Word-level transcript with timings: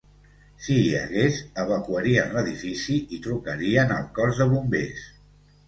Si 0.67 0.77
hi 0.83 0.87
hagués, 0.99 1.37
evacuarien 1.65 2.33
l'edifici 2.39 2.97
i 3.19 3.21
trucarien 3.29 3.97
al 3.99 4.11
cos 4.19 4.43
de 4.43 4.51
bombers. 4.57 5.09